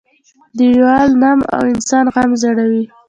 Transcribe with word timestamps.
-دیوال 0.57 1.09
نم 1.21 1.39
او 1.55 1.61
انسان 1.73 2.05
غم 2.13 2.31
زړوي. 2.41 2.83